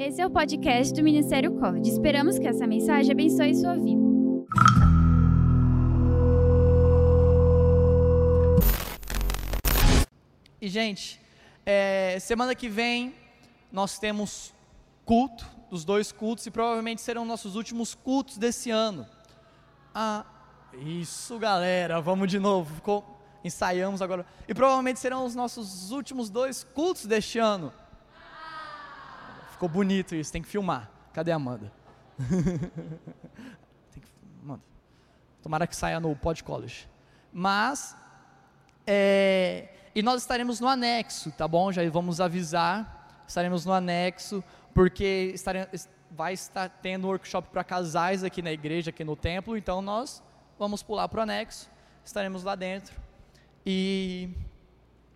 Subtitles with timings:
[0.00, 1.90] Esse é o podcast do Ministério College.
[1.90, 4.00] Esperamos que essa mensagem abençoe sua vida.
[10.58, 11.20] E, gente,
[11.66, 13.14] é, semana que vem
[13.70, 14.54] nós temos
[15.04, 19.06] culto, dos dois cultos, e provavelmente serão nossos últimos cultos desse ano.
[19.94, 20.24] Ah,
[20.82, 22.74] isso, galera, vamos de novo.
[22.76, 23.04] Ficou,
[23.44, 24.24] ensaiamos agora.
[24.48, 27.70] E provavelmente serão os nossos últimos dois cultos deste ano.
[29.60, 30.90] Ficou bonito isso, tem que filmar.
[31.12, 31.70] Cadê a Amanda?
[33.92, 34.08] tem que,
[34.42, 34.62] Amanda.
[35.42, 36.88] Tomara que saia no Pod College.
[37.30, 37.94] Mas,
[38.86, 41.70] é, e nós estaremos no anexo, tá bom?
[41.70, 43.22] Já vamos avisar.
[43.28, 44.42] Estaremos no anexo,
[44.72, 49.58] porque estaremos, vai estar tendo workshop para casais aqui na igreja, aqui no templo.
[49.58, 50.22] Então nós
[50.58, 51.70] vamos pular para o anexo.
[52.02, 52.98] Estaremos lá dentro.
[53.66, 54.30] E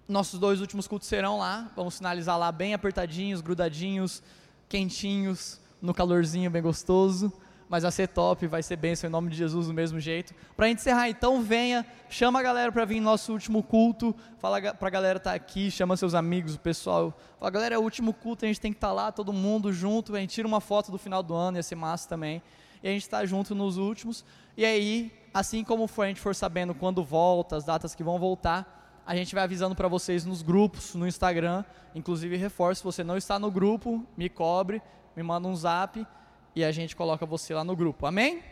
[0.08, 1.70] nossos dois últimos cultos serão lá.
[1.74, 4.22] Vamos finalizar lá bem apertadinhos, grudadinhos,
[4.68, 7.32] quentinhos, no calorzinho bem gostoso
[7.68, 10.34] mas vai ser top, vai ser bênção em nome de Jesus do mesmo jeito.
[10.56, 14.88] Para encerrar, então, venha, chama a galera para vir no nosso último culto, fala para
[14.88, 17.18] a galera estar tá aqui, chama seus amigos, o pessoal.
[17.38, 19.72] Fala, galera, é o último culto, a gente tem que estar tá lá, todo mundo
[19.72, 22.42] junto, a gente tira uma foto do final do ano, ia ser massa também.
[22.82, 24.24] E a gente está junto nos últimos.
[24.56, 28.18] E aí, assim como for, a gente for sabendo quando volta, as datas que vão
[28.18, 31.64] voltar, a gente vai avisando para vocês nos grupos, no Instagram.
[31.94, 34.82] Inclusive, reforço, se você não está no grupo, me cobre,
[35.14, 36.06] me manda um zap
[36.54, 38.06] e a gente coloca você lá no grupo.
[38.06, 38.42] Amém?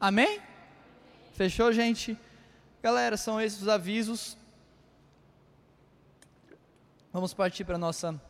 [0.00, 0.40] Amém?
[1.34, 2.16] Fechou, gente?
[2.82, 4.36] Galera, são esses os avisos.
[7.12, 8.20] Vamos partir para a nossa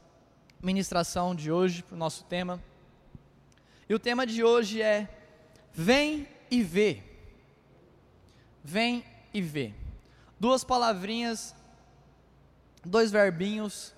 [0.61, 2.61] ministração de hoje, para o nosso tema.
[3.89, 5.09] E o tema de hoje é
[5.73, 7.03] Vem e vê.
[8.65, 9.80] Vem e vê.
[10.41, 11.55] Duas palavrinhas,
[12.83, 13.95] dois verbinhos,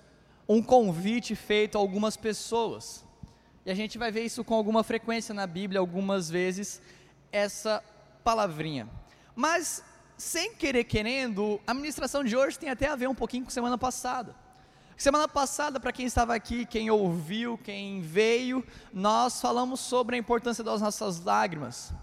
[0.47, 3.05] um convite feito a algumas pessoas.
[3.65, 6.81] E a gente vai ver isso com alguma frequência na Bíblia, algumas vezes,
[7.31, 7.81] essa
[8.25, 8.89] palavrinha.
[9.33, 9.81] Mas,
[10.17, 13.77] sem querer querendo, a ministração de hoje tem até a ver um pouquinho com semana
[13.77, 14.35] passada.
[14.97, 20.63] Semana passada, para quem estava aqui, quem ouviu, quem veio, nós falamos sobre a importância
[20.63, 21.93] das nossas lágrimas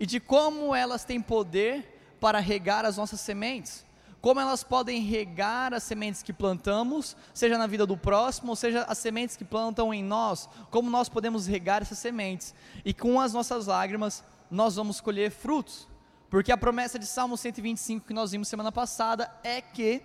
[0.00, 1.91] e de como elas têm poder
[2.22, 3.84] para regar as nossas sementes?
[4.20, 8.84] Como elas podem regar as sementes que plantamos, seja na vida do próximo, ou seja
[8.84, 13.32] as sementes que plantam em nós, como nós podemos regar essas sementes, e com as
[13.32, 15.88] nossas lágrimas nós vamos colher frutos,
[16.30, 20.00] porque a promessa de Salmo 125 que nós vimos semana passada é que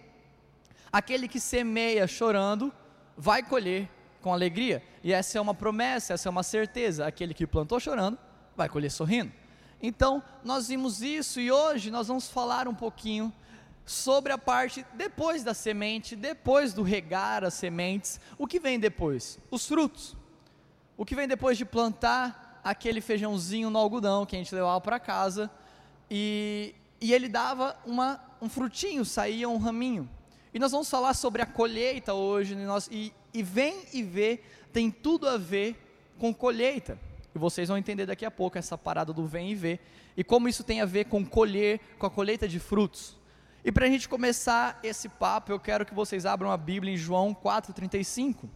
[0.91, 2.73] aquele que semeia chorando
[3.16, 3.88] vai colher
[4.23, 8.17] com alegria, e essa é uma promessa, essa é uma certeza, aquele que plantou chorando
[8.56, 9.31] vai colher sorrindo.
[9.81, 13.31] Então, nós vimos isso e hoje nós vamos falar um pouquinho
[13.85, 19.39] sobre a parte depois da semente, depois do regar as sementes, o que vem depois?
[19.49, 20.15] Os frutos.
[20.97, 24.99] O que vem depois de plantar aquele feijãozinho no algodão que a gente levava para
[24.99, 25.49] casa
[26.11, 30.09] e, e ele dava uma, um frutinho, saía um raminho.
[30.53, 34.41] E nós vamos falar sobre a colheita hoje, nós, e, e vem e vê,
[34.73, 35.79] tem tudo a ver
[36.17, 36.99] com colheita.
[37.37, 39.79] E vocês vão entender daqui a pouco essa parada do vem e vê,
[40.17, 43.15] e como isso tem a ver com colher, com a colheita de frutos.
[43.63, 46.97] E para a gente começar esse papo, eu quero que vocês abram a Bíblia em
[46.97, 48.49] João 4,35.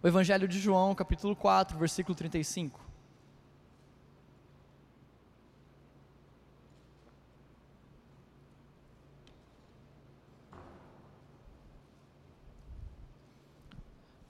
[0.00, 2.80] O Evangelho de João, capítulo 4, versículo 35.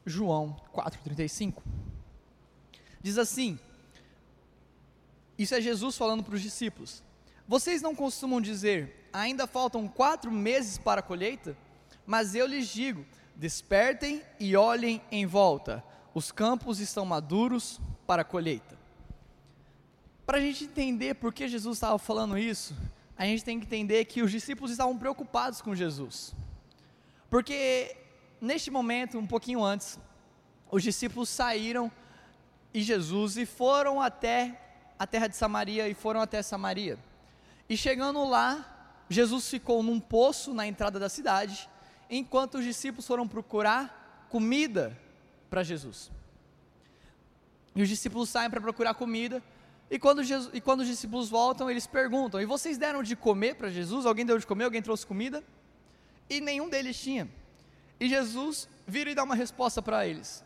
[0.06, 1.81] João 4,35.
[3.02, 3.58] Diz assim:
[5.36, 7.02] Isso é Jesus falando para os discípulos.
[7.46, 11.56] Vocês não costumam dizer, ainda faltam quatro meses para a colheita,
[12.06, 13.04] mas eu lhes digo:
[13.34, 18.78] despertem e olhem em volta, os campos estão maduros para a colheita.
[20.24, 22.74] Para a gente entender por que Jesus estava falando isso,
[23.16, 26.34] a gente tem que entender que os discípulos estavam preocupados com Jesus,
[27.28, 27.96] porque
[28.40, 29.98] neste momento, um pouquinho antes,
[30.70, 31.90] os discípulos saíram
[32.72, 34.58] e Jesus e foram até
[34.98, 36.98] a terra de Samaria e foram até Samaria.
[37.68, 41.68] E chegando lá, Jesus ficou num poço na entrada da cidade,
[42.08, 44.98] enquanto os discípulos foram procurar comida
[45.50, 46.10] para Jesus.
[47.74, 49.42] E os discípulos saem para procurar comida,
[49.90, 53.56] e quando, Jesus, e quando os discípulos voltam, eles perguntam: E vocês deram de comer
[53.56, 54.06] para Jesus?
[54.06, 54.64] Alguém deu de comer?
[54.64, 55.44] Alguém trouxe comida?
[56.30, 57.28] E nenhum deles tinha.
[58.00, 60.42] E Jesus vira e dá uma resposta para eles.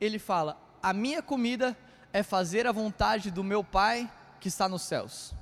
[0.00, 1.76] Ele fala: A minha comida
[2.14, 5.34] é fazer a vontade do meu Pai que está nos céus.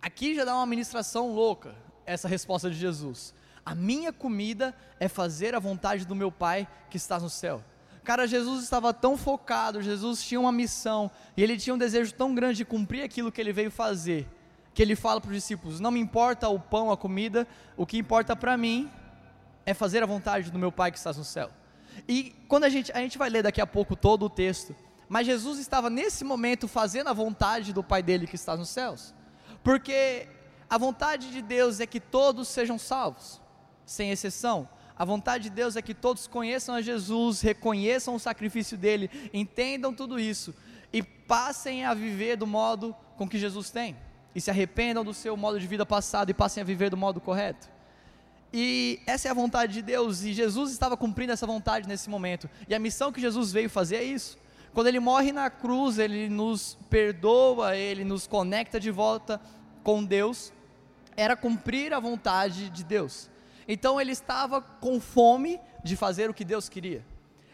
[0.00, 1.74] Aqui já dá uma ministração louca,
[2.06, 3.34] essa resposta de Jesus.
[3.66, 7.64] A minha comida é fazer a vontade do meu Pai que está no céu.
[8.04, 12.32] Cara, Jesus estava tão focado, Jesus tinha uma missão, e ele tinha um desejo tão
[12.32, 14.24] grande de cumprir aquilo que ele veio fazer,
[14.72, 17.44] que ele fala para os discípulos: Não me importa o pão, a comida,
[17.76, 18.88] o que importa para mim
[19.66, 21.50] é fazer a vontade do meu Pai que está no céu.
[22.08, 24.74] E quando a gente, a gente vai ler daqui a pouco todo o texto,
[25.08, 29.14] mas Jesus estava nesse momento fazendo a vontade do Pai dele que está nos céus,
[29.62, 30.28] porque
[30.68, 33.40] a vontade de Deus é que todos sejam salvos,
[33.84, 34.68] sem exceção.
[34.96, 39.92] A vontade de Deus é que todos conheçam a Jesus, reconheçam o sacrifício dele, entendam
[39.92, 40.54] tudo isso
[40.92, 43.96] e passem a viver do modo com que Jesus tem,
[44.34, 47.20] e se arrependam do seu modo de vida passado e passem a viver do modo
[47.20, 47.73] correto.
[48.56, 52.48] E essa é a vontade de Deus, e Jesus estava cumprindo essa vontade nesse momento.
[52.68, 54.38] E a missão que Jesus veio fazer é isso.
[54.72, 59.40] Quando ele morre na cruz, ele nos perdoa, ele nos conecta de volta
[59.82, 60.52] com Deus.
[61.16, 63.28] Era cumprir a vontade de Deus.
[63.66, 67.04] Então ele estava com fome de fazer o que Deus queria.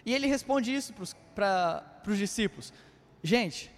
[0.05, 0.93] E ele responde isso
[1.35, 2.75] para os discípulos:
[3.23, 3.73] Gente,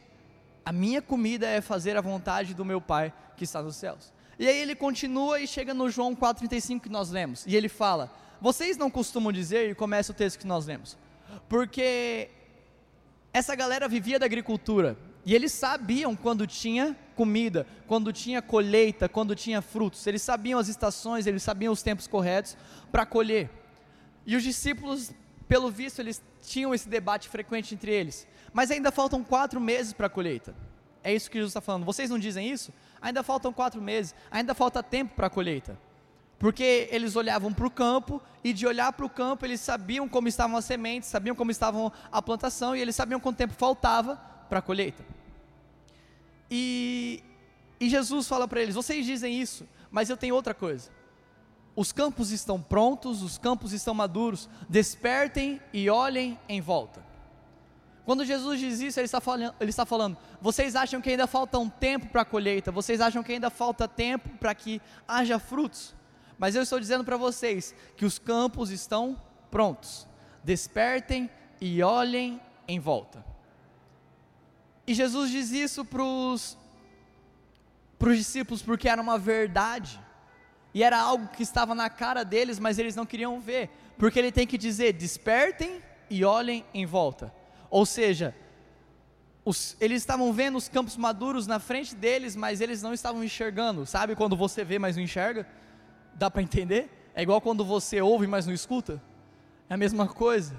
[0.65, 4.13] a minha comida é fazer a vontade do meu Pai que está nos céus.
[4.39, 7.45] E aí ele continua e chega no João 4,35 que nós lemos.
[7.47, 10.97] E ele fala: Vocês não costumam dizer, e começa o texto que nós lemos,
[11.49, 12.29] porque
[13.33, 14.97] essa galera vivia da agricultura.
[15.25, 20.05] E eles sabiam quando tinha comida, quando tinha colheita, quando tinha frutos.
[20.07, 22.57] Eles sabiam as estações, eles sabiam os tempos corretos
[22.91, 23.49] para colher.
[24.27, 25.13] E os discípulos,
[25.47, 28.27] pelo visto, eles tinham esse debate frequente entre eles.
[28.53, 30.55] Mas ainda faltam quatro meses para a colheita.
[31.05, 31.85] É isso que Jesus está falando.
[31.85, 32.73] Vocês não dizem isso?
[33.03, 35.77] Ainda faltam quatro meses, ainda falta tempo para a colheita.
[36.39, 40.29] Porque eles olhavam para o campo e de olhar para o campo eles sabiam como
[40.29, 44.17] estavam as sementes, sabiam como estavam a plantação e eles sabiam quanto tempo faltava
[44.49, 45.05] para a colheita.
[46.51, 47.23] E,
[47.81, 50.91] e Jesus fala para eles: vocês dizem isso, mas eu tenho outra coisa.
[51.75, 57.12] Os campos estão prontos, os campos estão maduros, despertem e olhem em volta.
[58.05, 61.59] Quando Jesus diz isso, ele está, falando, ele está falando: vocês acham que ainda falta
[61.59, 65.95] um tempo para a colheita, vocês acham que ainda falta tempo para que haja frutos,
[66.39, 69.21] mas eu estou dizendo para vocês que os campos estão
[69.51, 70.07] prontos.
[70.43, 73.25] Despertem e olhem em volta.
[74.85, 76.57] E Jesus diz isso para os
[78.01, 80.01] discípulos porque era uma verdade,
[80.75, 84.33] e era algo que estava na cara deles, mas eles não queriam ver, porque ele
[84.33, 87.33] tem que dizer: despertem e olhem em volta.
[87.73, 88.35] Ou seja,
[89.47, 93.87] os, eles estavam vendo os campos maduros na frente deles, mas eles não estavam enxergando.
[93.87, 95.49] Sabe quando você vê, mas não enxerga?
[96.15, 96.91] Dá para entender?
[97.15, 99.03] É igual quando você ouve, mas não escuta?
[99.71, 100.55] É a mesma coisa.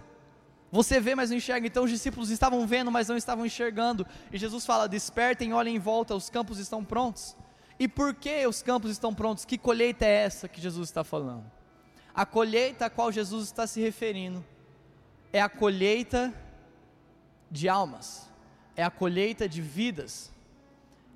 [0.71, 1.68] Você vê, mas não enxerga.
[1.68, 4.07] Então os discípulos estavam vendo, mas não estavam enxergando.
[4.31, 7.38] E Jesus fala: Despertem, olhem em volta, os campos estão prontos.
[7.80, 9.45] E por que os campos estão prontos?
[9.45, 11.45] Que colheita é essa que Jesus está falando?
[12.12, 14.44] A colheita a qual Jesus está se referindo
[15.31, 16.33] é a colheita
[17.53, 18.27] de almas,
[18.75, 20.33] é a colheita de vidas,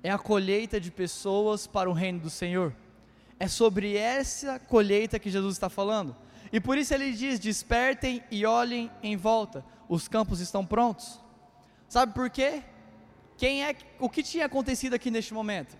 [0.04, 2.72] é a colheita de pessoas para o reino do Senhor.
[3.40, 6.14] É sobre essa colheita que Jesus está falando.
[6.52, 11.20] E por isso ele diz: despertem e olhem em volta, os campos estão prontos.
[11.88, 12.62] Sabe por quê?
[13.36, 15.76] Quem é o que tinha acontecido aqui neste momento?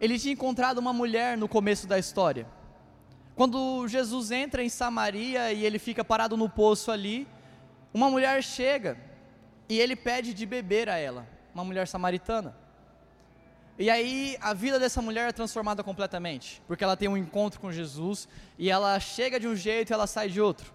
[0.00, 2.46] Ele tinha encontrado uma mulher no começo da história.
[3.34, 7.26] Quando Jesus entra em Samaria e ele fica parado no poço ali,
[7.98, 8.96] uma mulher chega
[9.68, 12.56] e ele pede de beber a ela, uma mulher samaritana.
[13.76, 17.72] E aí a vida dessa mulher é transformada completamente, porque ela tem um encontro com
[17.72, 20.72] Jesus e ela chega de um jeito e ela sai de outro.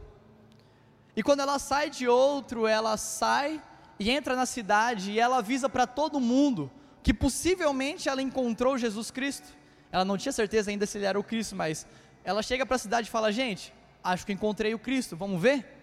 [1.16, 3.62] E quando ela sai de outro, ela sai
[3.98, 6.70] e entra na cidade e ela avisa para todo mundo
[7.02, 9.48] que possivelmente ela encontrou Jesus Cristo.
[9.94, 11.88] Ela não tinha certeza ainda se ele era o Cristo, mas
[12.26, 15.83] ela chega para a cidade e fala: Gente, acho que encontrei o Cristo, vamos ver?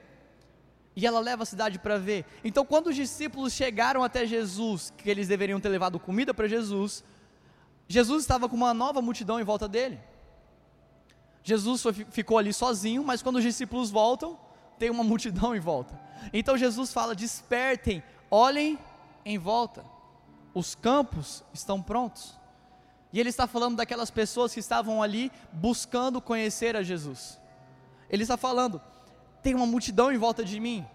[1.01, 2.27] E ela leva a cidade para ver.
[2.45, 7.03] Então, quando os discípulos chegaram até Jesus, que eles deveriam ter levado comida para Jesus,
[7.89, 9.99] Jesus estava com uma nova multidão em volta dele.
[11.43, 14.39] Jesus foi, ficou ali sozinho, mas quando os discípulos voltam,
[14.79, 15.99] tem uma multidão em volta.
[16.35, 18.79] Então Jesus fala: despertem, olhem
[19.25, 19.83] em volta,
[20.53, 22.39] os campos estão prontos.
[23.11, 27.41] E ele está falando daquelas pessoas que estavam ali buscando conhecer a Jesus.
[28.11, 28.83] Ele está falando:
[29.43, 30.87] tem uma multidão em volta de mim.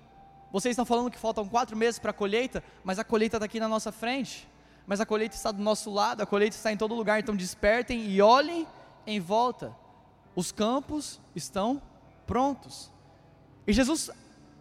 [0.51, 3.59] Vocês estão falando que faltam quatro meses para a colheita, mas a colheita está aqui
[3.59, 4.47] na nossa frente.
[4.87, 7.19] Mas a colheita está do nosso lado, a colheita está em todo lugar.
[7.19, 8.67] Então despertem e olhem
[9.05, 9.75] em volta.
[10.35, 11.81] Os campos estão
[12.27, 12.91] prontos.
[13.67, 14.11] E Jesus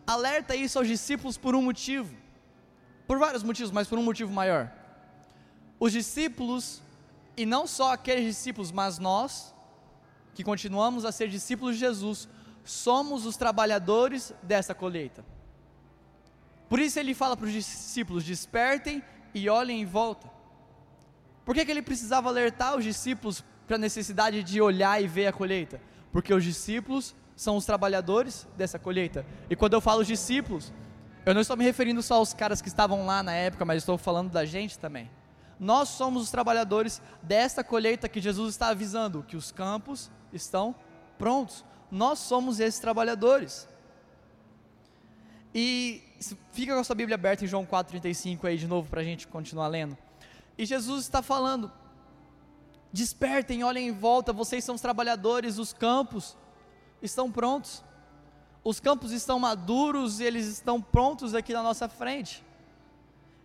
[0.06, 2.14] alerta isso aos discípulos por um motivo.
[3.06, 4.72] Por vários motivos, mas por um motivo maior.
[5.78, 6.82] Os discípulos,
[7.36, 9.54] e não só aqueles discípulos, mas nós,
[10.34, 12.28] que continuamos a ser discípulos de Jesus,
[12.64, 15.24] somos os trabalhadores dessa colheita.
[16.68, 19.02] Por isso ele fala para os discípulos: despertem
[19.34, 20.28] e olhem em volta.
[21.44, 25.26] Por que, que ele precisava alertar os discípulos para a necessidade de olhar e ver
[25.26, 25.80] a colheita?
[26.10, 29.26] Porque os discípulos são os trabalhadores dessa colheita.
[29.50, 30.72] E quando eu falo os discípulos,
[31.26, 33.98] eu não estou me referindo só aos caras que estavam lá na época, mas estou
[33.98, 35.10] falando da gente também.
[35.58, 40.74] Nós somos os trabalhadores desta colheita que Jesus está avisando, que os campos estão
[41.18, 41.64] prontos.
[41.90, 43.68] Nós somos esses trabalhadores.
[45.54, 46.02] E
[46.52, 49.26] fica com a sua Bíblia aberta em João 4,35 aí de novo para a gente
[49.28, 49.96] continuar lendo.
[50.58, 51.70] E Jesus está falando:
[52.92, 56.36] despertem, olhem em volta, vocês são os trabalhadores, os campos
[57.00, 57.82] estão prontos.
[58.64, 62.42] Os campos estão maduros eles estão prontos aqui na nossa frente.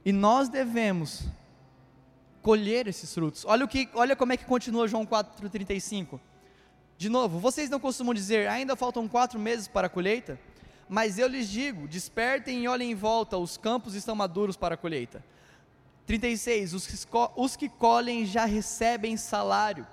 [0.05, 1.25] E nós devemos
[2.41, 3.43] colher esses frutos.
[3.45, 6.19] Olha o que, olha como é que continua João 4:35.
[6.99, 10.37] De novo, vocês não costumam dizer, ainda faltam quatro meses para a colheita?
[10.89, 14.77] Mas eu lhes digo: despertem e olhem em volta, os campos estão maduros para a
[14.77, 15.23] colheita.
[16.05, 16.73] 36.
[16.73, 19.87] Os que, os que colhem já recebem salário,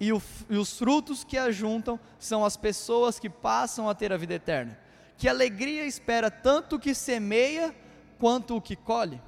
[0.00, 4.16] e, o, e os frutos que ajuntam são as pessoas que passam a ter a
[4.16, 4.78] vida eterna.
[5.18, 7.76] Que alegria espera tanto o que semeia
[8.18, 9.20] quanto o que colhe.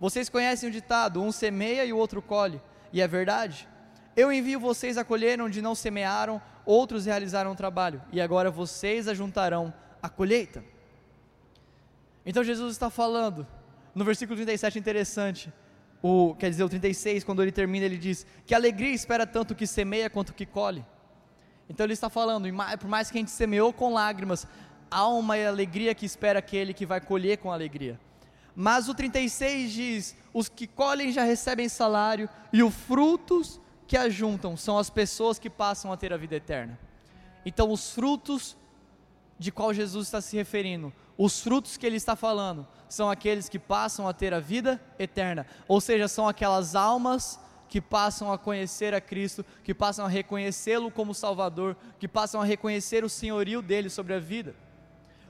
[0.00, 2.58] Vocês conhecem o ditado: um semeia e o outro colhe,
[2.90, 3.68] e é verdade.
[4.16, 9.08] Eu envio vocês a colher onde não semearam, outros realizaram o trabalho, e agora vocês
[9.08, 10.64] ajuntarão a colheita.
[12.26, 13.46] Então Jesus está falando,
[13.94, 15.52] no versículo 37, interessante
[16.02, 19.66] o, quer dizer, o 36, quando ele termina, ele diz que alegria espera tanto que
[19.66, 20.84] semeia quanto que colhe.
[21.68, 22.46] Então ele está falando,
[22.78, 24.46] por mais que a gente semeou com lágrimas,
[24.90, 27.98] há uma alegria que espera aquele que vai colher com alegria.
[28.54, 34.56] Mas o 36 diz: os que colhem já recebem salário, e os frutos que ajuntam
[34.56, 36.78] são as pessoas que passam a ter a vida eterna.
[37.44, 38.56] Então, os frutos
[39.38, 43.58] de qual Jesus está se referindo, os frutos que ele está falando, são aqueles que
[43.58, 47.38] passam a ter a vida eterna, ou seja, são aquelas almas
[47.68, 52.44] que passam a conhecer a Cristo, que passam a reconhecê-lo como Salvador, que passam a
[52.44, 54.54] reconhecer o senhorio dele sobre a vida.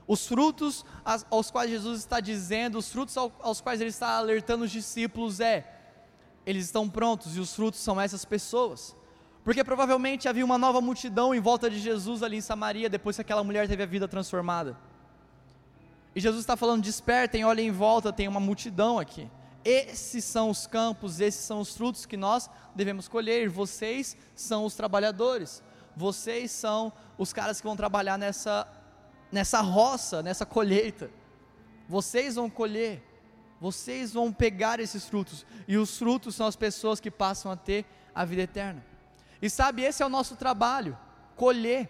[0.07, 0.85] Os frutos
[1.31, 5.74] aos quais Jesus está dizendo, os frutos aos quais ele está alertando os discípulos é:
[6.45, 8.95] eles estão prontos e os frutos são essas pessoas.
[9.43, 13.21] Porque provavelmente havia uma nova multidão em volta de Jesus ali em Samaria, depois que
[13.21, 14.77] aquela mulher teve a vida transformada.
[16.15, 19.29] E Jesus está falando: despertem, olhem em volta, tem uma multidão aqui.
[19.63, 23.49] Esses são os campos, esses são os frutos que nós devemos colher.
[23.49, 25.61] Vocês são os trabalhadores,
[25.95, 28.67] vocês são os caras que vão trabalhar nessa,
[29.31, 31.09] nessa roça, nessa colheita.
[31.89, 33.03] Vocês vão colher,
[33.59, 37.85] vocês vão pegar esses frutos, e os frutos são as pessoas que passam a ter
[38.13, 38.85] a vida eterna.
[39.41, 40.97] E sabe, esse é o nosso trabalho,
[41.35, 41.89] colher.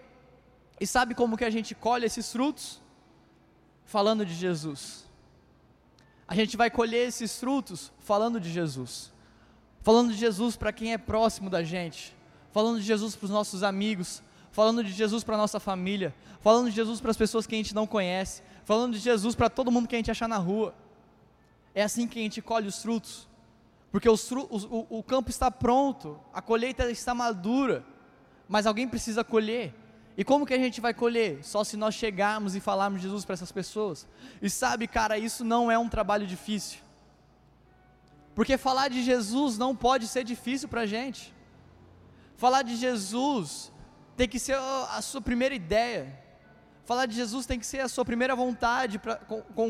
[0.80, 2.82] E sabe como que a gente colhe esses frutos?
[3.86, 5.06] falando de Jesus.
[6.28, 9.14] A gente vai colher esses frutos falando de Jesus.
[9.82, 12.16] Falando de Jesus para quem é próximo da gente.
[12.52, 14.24] Falando de Jesus para os nossos amigos.
[14.52, 16.14] Falando de Jesus para a nossa família.
[16.42, 18.42] Falando de Jesus para as pessoas que a gente não conhece.
[18.66, 20.74] Falando de Jesus para todo mundo que a gente achar na rua.
[21.75, 23.27] É assim que a gente colhe os frutos.
[23.91, 27.86] Porque os, o, o campo está pronto, a colheita está madura,
[28.48, 29.74] mas alguém precisa colher.
[30.17, 31.44] E como que a gente vai colher?
[31.44, 34.08] Só se nós chegarmos e falarmos de Jesus para essas pessoas.
[34.41, 36.79] E sabe, cara, isso não é um trabalho difícil.
[38.34, 41.34] Porque falar de Jesus não pode ser difícil para a gente.
[42.38, 43.72] Falar de Jesus
[44.15, 46.22] tem que ser a sua primeira ideia.
[46.86, 49.15] Falar de Jesus tem que ser a sua primeira vontade para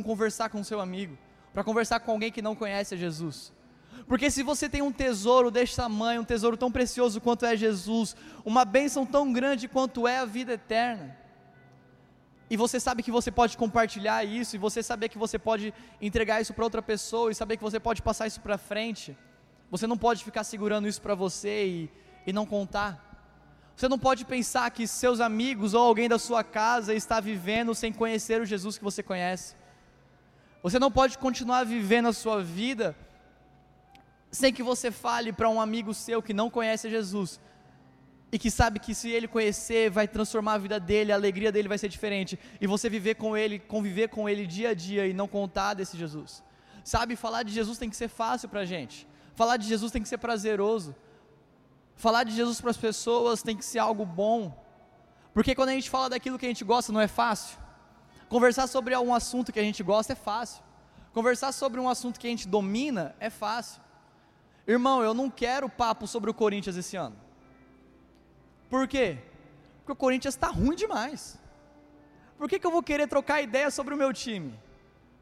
[0.04, 1.18] conversar com seu amigo,
[1.56, 3.54] para conversar com alguém que não conhece a Jesus.
[4.10, 8.14] Porque se você tem um tesouro deste tamanho, um tesouro tão precioso quanto é Jesus,
[8.44, 11.18] uma bênção tão grande quanto é a vida eterna,
[12.50, 16.42] e você sabe que você pode compartilhar isso, e você saber que você pode entregar
[16.42, 19.18] isso para outra pessoa, e saber que você pode passar isso para frente,
[19.72, 21.90] você não pode ficar segurando isso para você e,
[22.28, 23.02] e não contar.
[23.78, 27.94] Você não pode pensar que seus amigos ou alguém da sua casa está vivendo sem
[27.94, 29.56] conhecer o Jesus que você conhece.
[30.66, 32.98] Você não pode continuar vivendo a sua vida
[34.32, 37.40] sem que você fale para um amigo seu que não conhece Jesus
[38.32, 41.68] e que sabe que se ele conhecer vai transformar a vida dele, a alegria dele
[41.68, 45.14] vai ser diferente e você viver com ele, conviver com ele dia a dia e
[45.14, 46.44] não contar desse Jesus.
[46.84, 49.08] Sabe, falar de Jesus tem que ser fácil para a gente.
[49.36, 50.96] Falar de Jesus tem que ser prazeroso.
[51.96, 54.52] Falar de Jesus para as pessoas tem que ser algo bom.
[55.32, 57.65] Porque quando a gente fala daquilo que a gente gosta, não é fácil.
[58.30, 60.64] Conversar sobre algum assunto que a gente gosta é fácil.
[61.14, 63.82] Conversar sobre um assunto que a gente domina é fácil.
[64.68, 67.16] Irmão, eu não quero papo sobre o Corinthians esse ano.
[68.70, 69.20] Por quê?
[69.78, 71.40] Porque o Corinthians está ruim demais.
[72.38, 74.60] Por que, que eu vou querer trocar ideia sobre o meu time?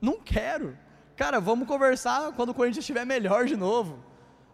[0.01, 0.77] Não quero.
[1.15, 3.99] Cara, vamos conversar quando o Corinthians estiver melhor de novo.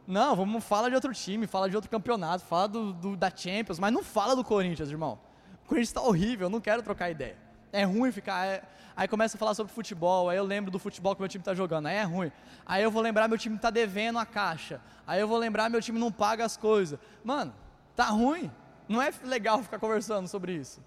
[0.05, 3.77] Não, vamos falar de outro time, fala de outro campeonato, fala do, do, da Champions,
[3.77, 5.19] mas não fala do Corinthians, irmão.
[5.63, 7.37] O Corinthians está horrível, eu não quero trocar ideia.
[7.71, 8.45] É ruim ficar.
[8.45, 8.63] É,
[8.95, 11.53] aí começa a falar sobre futebol, aí eu lembro do futebol que meu time está
[11.53, 12.31] jogando, aí é ruim.
[12.65, 14.81] Aí eu vou lembrar meu time está devendo a caixa.
[15.05, 16.99] Aí eu vou lembrar meu time não paga as coisas.
[17.23, 17.53] Mano,
[17.95, 18.51] tá ruim.
[18.87, 20.81] Não é legal ficar conversando sobre isso.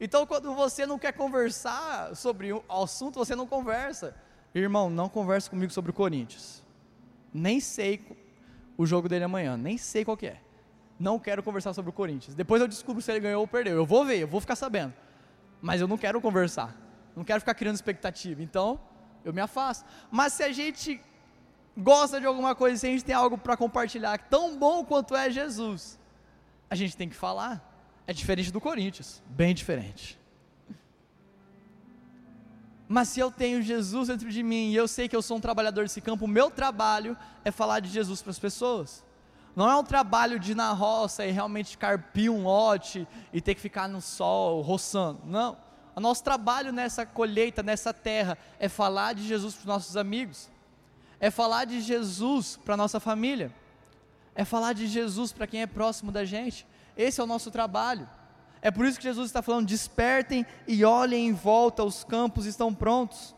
[0.00, 4.14] Então, quando você não quer conversar sobre o assunto, você não conversa.
[4.54, 6.64] Irmão, não converse comigo sobre o Corinthians.
[7.34, 8.00] Nem sei
[8.76, 10.40] o jogo dele amanhã, nem sei qual que é.
[10.98, 12.34] Não quero conversar sobre o Corinthians.
[12.34, 13.76] Depois eu descubro se ele ganhou ou perdeu.
[13.76, 14.94] Eu vou ver, eu vou ficar sabendo.
[15.60, 16.76] Mas eu não quero conversar.
[17.16, 18.42] Não quero ficar criando expectativa.
[18.42, 18.80] Então,
[19.24, 19.84] eu me afasto.
[20.10, 21.00] Mas se a gente
[21.76, 25.30] gosta de alguma coisa, se a gente tem algo para compartilhar tão bom quanto é
[25.30, 25.98] Jesus,
[26.68, 27.64] a gente tem que falar.
[28.06, 30.18] É diferente do Corinthians, bem diferente.
[32.88, 35.40] Mas se eu tenho Jesus dentro de mim e eu sei que eu sou um
[35.40, 39.04] trabalhador desse campo, o meu trabalho é falar de Jesus para as pessoas.
[39.58, 43.56] Não é um trabalho de ir na roça e realmente carpir um lote e ter
[43.56, 45.18] que ficar no sol roçando.
[45.24, 45.56] Não.
[45.96, 50.48] O nosso trabalho nessa colheita, nessa terra, é falar de Jesus para os nossos amigos,
[51.18, 53.52] é falar de Jesus para a nossa família,
[54.32, 56.64] é falar de Jesus para quem é próximo da gente.
[56.96, 58.08] Esse é o nosso trabalho.
[58.62, 62.72] É por isso que Jesus está falando: despertem e olhem em volta, os campos estão
[62.72, 63.34] prontos.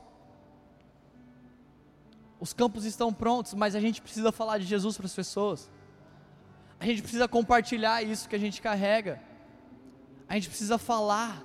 [2.39, 5.71] Os campos estão prontos, mas a gente precisa falar de Jesus para as pessoas.
[6.81, 9.23] A gente precisa compartilhar isso que a gente carrega.
[10.29, 11.45] A gente precisa falar.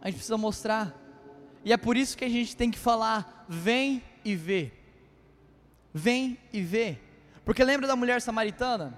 [0.00, 0.94] A gente precisa mostrar.
[1.64, 4.72] E é por isso que a gente tem que falar: vem e vê.
[5.92, 6.98] Vem e vê.
[7.44, 8.96] Porque lembra da mulher samaritana?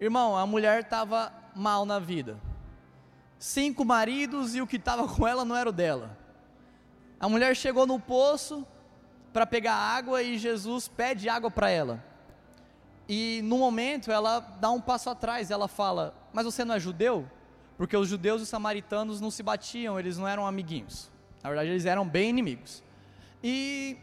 [0.00, 2.40] Irmão, a mulher estava mal na vida
[3.44, 6.16] cinco maridos e o que estava com ela não era o dela.
[7.20, 8.66] A mulher chegou no poço
[9.34, 12.02] para pegar água e Jesus pede água para ela.
[13.08, 17.28] E no momento ela dá um passo atrás, ela fala: Mas você não é judeu?
[17.76, 21.10] Porque os judeus e os samaritanos não se batiam, eles não eram amiguinhos.
[21.42, 22.82] Na verdade, eles eram bem inimigos.
[23.42, 23.98] E,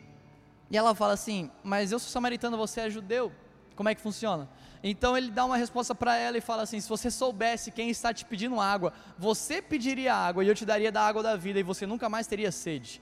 [0.69, 3.31] e ela fala assim: Mas eu sou samaritano, você é judeu?
[3.75, 4.47] Como é que funciona?
[4.83, 8.13] Então ele dá uma resposta para ela e fala assim: se você soubesse quem está
[8.13, 11.63] te pedindo água, você pediria água e eu te daria da água da vida e
[11.63, 13.01] você nunca mais teria sede.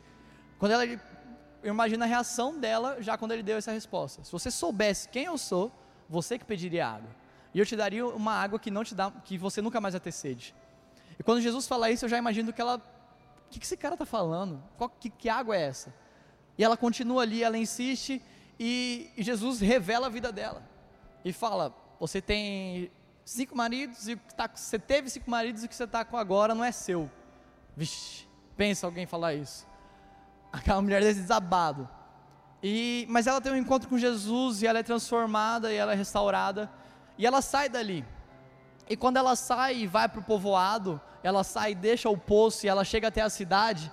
[0.57, 0.99] Quando ela, eu
[1.63, 4.23] imagino a reação dela já quando ele deu essa resposta.
[4.23, 5.71] Se você soubesse quem eu sou,
[6.09, 7.09] você que pediria água
[7.53, 10.01] e eu te daria uma água que não te dá, que você nunca mais vai
[10.01, 10.55] ter sede.
[11.17, 13.95] E quando Jesus fala isso, eu já imagino que ela, o que, que esse cara
[13.95, 14.63] está falando?
[14.77, 15.93] Qual, que, que água é essa?
[16.57, 18.21] E ela continua ali, ela insiste
[18.59, 20.63] e, e Jesus revela a vida dela
[21.23, 22.91] e fala: Você tem
[23.25, 26.53] cinco maridos e tá, você teve cinco maridos e o que você está com agora
[26.53, 27.09] não é seu.
[27.75, 29.67] Vixe, pensa alguém falar isso.
[30.51, 31.89] Aquela mulher desse desabado.
[32.61, 35.95] E, mas ela tem um encontro com Jesus e ela é transformada e ela é
[35.95, 36.69] restaurada.
[37.17, 38.05] E ela sai dali.
[38.89, 42.69] E quando ela sai e vai para o povoado, ela sai, deixa o poço e
[42.69, 43.91] ela chega até a cidade,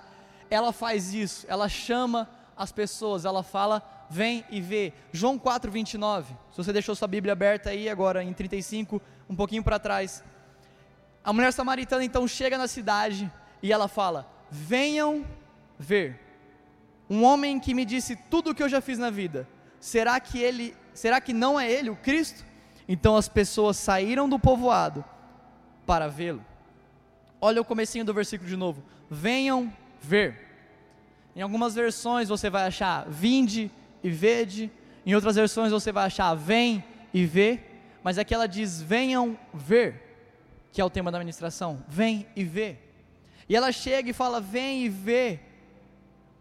[0.49, 4.93] ela faz isso, ela chama as pessoas, ela fala vem e vê.
[5.11, 6.33] João 4, 29.
[6.51, 10.23] Se você deixou sua Bíblia aberta aí agora em 35, um pouquinho para trás.
[11.23, 15.25] A mulher samaritana então chega na cidade e ela fala: Venham
[15.77, 16.26] ver.
[17.09, 19.47] Um homem que me disse tudo o que eu já fiz na vida.
[19.79, 22.45] Será que ele, será que não é ele o Cristo?
[22.87, 25.03] Então as pessoas saíram do povoado
[25.85, 26.43] para vê-lo.
[27.39, 28.83] Olha o comecinho do versículo de novo.
[29.09, 30.47] Venham ver.
[31.35, 33.71] Em algumas versões você vai achar vinde
[34.03, 34.71] e vede.
[35.05, 37.61] Em outras versões você vai achar vem e vê,
[38.03, 40.17] mas aqui ela diz venham ver,
[40.71, 41.83] que é o tema da ministração.
[41.87, 42.77] Vem e vê.
[43.47, 45.39] E ela chega e fala: vem e vê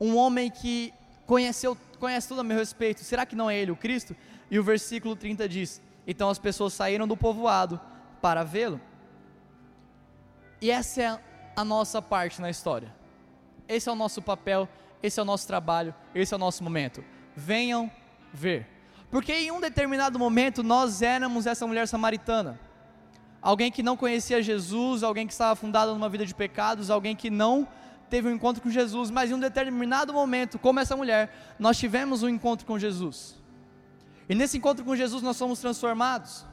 [0.00, 0.92] um homem que
[1.26, 3.02] conheceu, conhece tudo a meu respeito.
[3.02, 4.16] Será que não é ele o Cristo?
[4.50, 7.80] E o versículo 30 diz: Então as pessoas saíram do povoado
[8.20, 8.80] para vê-lo.
[10.60, 11.20] E essa é
[11.54, 12.94] a nossa parte na história.
[13.68, 14.68] Esse é o nosso papel,
[15.02, 17.02] esse é o nosso trabalho, esse é o nosso momento
[17.36, 17.90] venham
[18.32, 18.66] ver.
[19.10, 22.58] Porque em um determinado momento nós éramos essa mulher samaritana.
[23.40, 27.30] Alguém que não conhecia Jesus, alguém que estava fundado numa vida de pecados, alguém que
[27.30, 27.68] não
[28.08, 32.22] teve um encontro com Jesus, mas em um determinado momento, como essa mulher, nós tivemos
[32.22, 33.36] um encontro com Jesus.
[34.28, 36.44] E nesse encontro com Jesus nós somos transformados.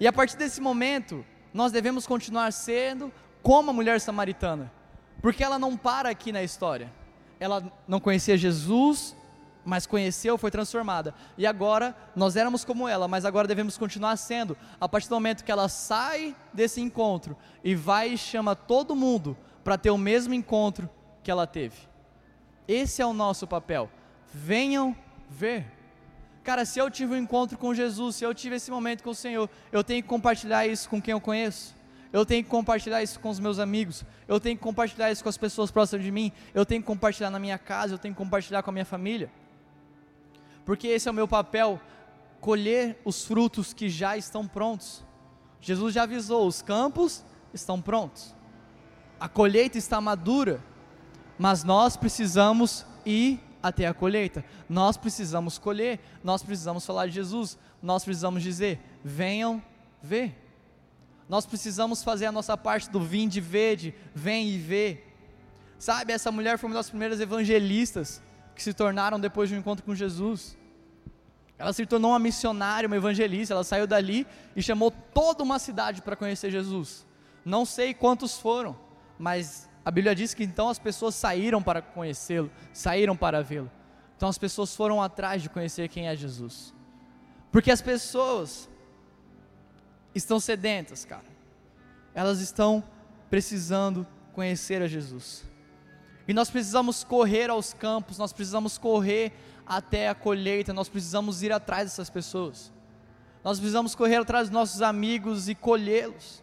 [0.00, 3.12] E a partir desse momento, nós devemos continuar sendo
[3.42, 4.72] como a mulher samaritana,
[5.20, 6.92] porque ela não para aqui na história.
[7.40, 9.16] Ela não conhecia Jesus,
[9.64, 11.14] mas conheceu, foi transformada.
[11.36, 14.56] E agora nós éramos como ela, mas agora devemos continuar sendo.
[14.80, 19.36] A partir do momento que ela sai desse encontro e vai e chama todo mundo
[19.68, 20.88] para ter o mesmo encontro
[21.22, 21.76] que ela teve.
[22.66, 23.90] Esse é o nosso papel.
[24.32, 24.96] Venham
[25.28, 25.66] ver.
[26.42, 29.14] Cara, se eu tive um encontro com Jesus, se eu tive esse momento com o
[29.14, 31.76] Senhor, eu tenho que compartilhar isso com quem eu conheço.
[32.10, 34.06] Eu tenho que compartilhar isso com os meus amigos.
[34.26, 36.32] Eu tenho que compartilhar isso com as pessoas próximas de mim.
[36.54, 37.92] Eu tenho que compartilhar na minha casa.
[37.92, 39.30] Eu tenho que compartilhar com a minha família.
[40.64, 41.78] Porque esse é o meu papel
[42.40, 45.04] colher os frutos que já estão prontos.
[45.60, 48.34] Jesus já avisou: os campos estão prontos,
[49.20, 50.62] a colheita está madura,
[51.38, 57.58] mas nós precisamos ir até a colheita, nós precisamos colher, nós precisamos falar de Jesus,
[57.82, 59.62] nós precisamos dizer: venham
[60.02, 60.44] ver.
[61.28, 65.02] Nós precisamos fazer a nossa parte do vim de verde, vem e vê.
[65.78, 68.22] Sabe, essa mulher foi uma das primeiras evangelistas
[68.54, 70.56] que se tornaram depois de um encontro com Jesus.
[71.58, 73.52] Ela se tornou uma missionária, uma evangelista.
[73.52, 74.26] Ela saiu dali
[74.56, 77.04] e chamou toda uma cidade para conhecer Jesus.
[77.44, 78.76] Não sei quantos foram,
[79.18, 83.70] mas a Bíblia diz que então as pessoas saíram para conhecê-lo, saíram para vê-lo.
[84.16, 86.74] Então as pessoas foram atrás de conhecer quem é Jesus.
[87.50, 88.68] Porque as pessoas
[90.14, 91.24] estão sedentas, cara.
[92.14, 92.82] Elas estão
[93.30, 95.44] precisando conhecer a Jesus.
[96.26, 99.32] E nós precisamos correr aos campos, nós precisamos correr
[99.66, 102.72] até a colheita, nós precisamos ir atrás dessas pessoas.
[103.42, 106.42] Nós precisamos correr atrás dos nossos amigos e colhê-los.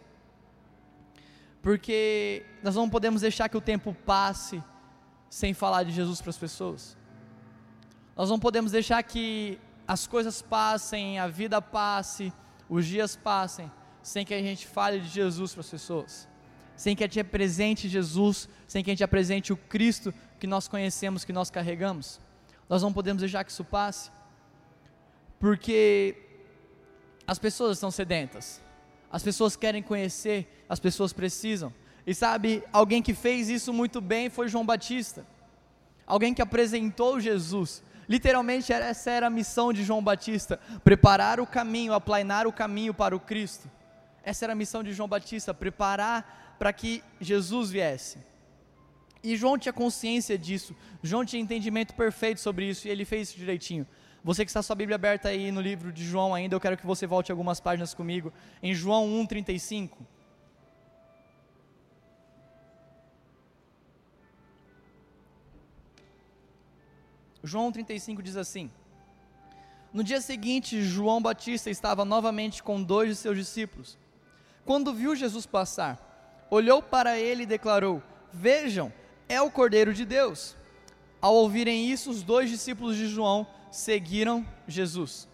[1.66, 4.62] Porque nós não podemos deixar que o tempo passe
[5.28, 6.96] sem falar de Jesus para as pessoas.
[8.14, 12.32] Nós não podemos deixar que as coisas passem, a vida passe,
[12.68, 13.68] os dias passem,
[14.00, 16.28] sem que a gente fale de Jesus para as pessoas.
[16.76, 20.68] Sem que a gente apresente Jesus, sem que a gente apresente o Cristo que nós
[20.68, 22.20] conhecemos, que nós carregamos.
[22.68, 24.12] Nós não podemos deixar que isso passe,
[25.40, 26.14] porque
[27.26, 28.62] as pessoas estão sedentas,
[29.10, 31.72] as pessoas querem conhecer, as pessoas precisam.
[32.06, 35.26] E sabe, alguém que fez isso muito bem foi João Batista,
[36.06, 37.82] alguém que apresentou Jesus.
[38.08, 43.16] Literalmente, essa era a missão de João Batista: preparar o caminho, aplainar o caminho para
[43.16, 43.68] o Cristo.
[44.22, 48.18] Essa era a missão de João Batista: preparar para que Jesus viesse.
[49.22, 53.38] E João tinha consciência disso, João tinha entendimento perfeito sobre isso e ele fez isso
[53.38, 53.86] direitinho.
[54.26, 56.84] Você que está sua Bíblia aberta aí no livro de João ainda, eu quero que
[56.84, 59.98] você volte algumas páginas comigo, em João 1,35.
[67.44, 68.68] João 1,35 diz assim:
[69.92, 73.96] No dia seguinte, João Batista estava novamente com dois de seus discípulos.
[74.64, 78.92] Quando viu Jesus passar, olhou para ele e declarou: Vejam,
[79.28, 80.56] é o Cordeiro de Deus.
[81.22, 85.28] Ao ouvirem isso, os dois discípulos de João seguiram Jesus.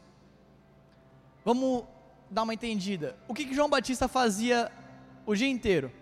[1.44, 1.84] Vamos
[2.30, 3.16] dar uma entendida.
[3.28, 4.70] O que, que João Batista fazia
[5.26, 5.92] o dia inteiro?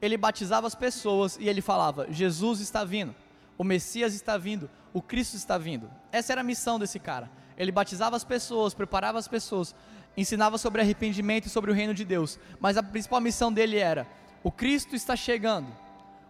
[0.00, 3.14] Ele batizava as pessoas e ele falava: Jesus está vindo,
[3.56, 5.90] o Messias está vindo, o Cristo está vindo.
[6.12, 7.30] Essa era a missão desse cara.
[7.56, 9.74] Ele batizava as pessoas, preparava as pessoas,
[10.16, 12.38] ensinava sobre arrependimento e sobre o reino de Deus.
[12.60, 14.06] Mas a principal missão dele era:
[14.42, 15.66] o Cristo está chegando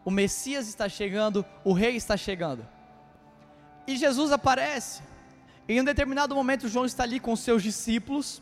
[0.09, 2.67] o Messias está chegando, o Rei está chegando.
[3.87, 5.03] E Jesus aparece.
[5.69, 8.41] Em um determinado momento, João está ali com seus discípulos.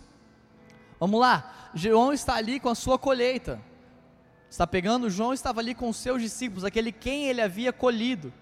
[1.01, 3.61] Vamos lá, João está ali com a sua colheita.
[4.49, 5.11] Está pegando?
[5.11, 8.33] João estava ali com seus discípulos, aquele quem ele havia colhido.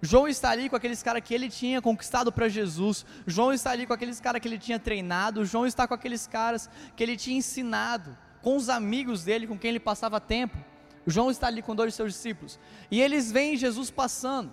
[0.00, 3.04] João está ali com aqueles caras que ele tinha conquistado para Jesus.
[3.26, 5.44] João está ali com aqueles caras que ele tinha treinado.
[5.44, 9.70] João está com aqueles caras que ele tinha ensinado, com os amigos dele, com quem
[9.70, 10.58] ele passava tempo.
[11.06, 12.60] João está ali com dois de seus discípulos.
[12.90, 14.52] E eles veem Jesus passando.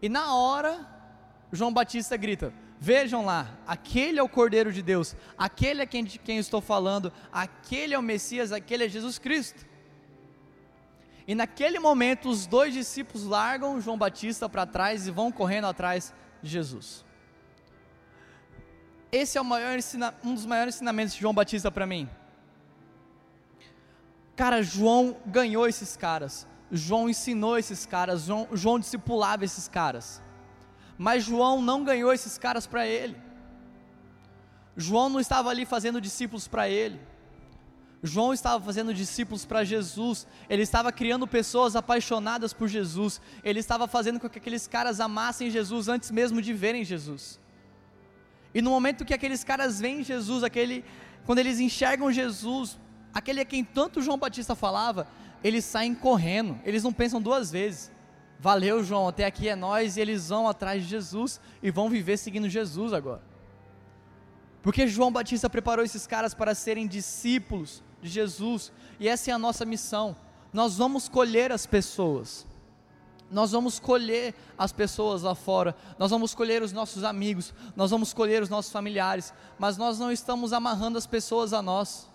[0.00, 0.93] E na hora,
[1.54, 6.18] João Batista grita: Vejam lá, aquele é o Cordeiro de Deus, aquele é quem, de
[6.18, 9.64] quem estou falando, aquele é o Messias, aquele é Jesus Cristo.
[11.26, 16.12] E naquele momento, os dois discípulos largam João Batista para trás e vão correndo atrás
[16.42, 17.04] de Jesus.
[19.10, 19.78] Esse é maior,
[20.22, 22.08] um dos maiores ensinamentos de João Batista para mim.
[24.36, 26.46] Cara, João ganhou esses caras.
[26.70, 28.24] João ensinou esses caras.
[28.24, 30.20] João, João discipulava esses caras.
[30.96, 33.16] Mas João não ganhou esses caras para ele.
[34.76, 37.00] João não estava ali fazendo discípulos para ele.
[38.02, 43.88] João estava fazendo discípulos para Jesus, ele estava criando pessoas apaixonadas por Jesus, ele estava
[43.88, 47.40] fazendo com que aqueles caras amassem Jesus antes mesmo de verem Jesus.
[48.52, 50.84] E no momento que aqueles caras veem Jesus, aquele,
[51.24, 52.78] quando eles enxergam Jesus,
[53.12, 55.08] aquele a quem tanto João Batista falava,
[55.42, 57.90] eles saem correndo, eles não pensam duas vezes.
[58.44, 62.18] Valeu, João, até aqui é nós, e eles vão atrás de Jesus e vão viver
[62.18, 63.22] seguindo Jesus agora.
[64.62, 69.38] Porque João Batista preparou esses caras para serem discípulos de Jesus, e essa é a
[69.38, 70.14] nossa missão.
[70.52, 72.46] nós vamos colher as pessoas.
[73.30, 78.12] Nós vamos colher as pessoas lá fora, nós vamos colher os nossos amigos, nós vamos
[78.12, 82.10] colher os nossos familiares, mas nós não estamos amarrando as pessoas a nós.